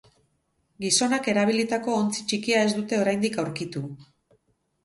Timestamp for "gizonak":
0.85-1.29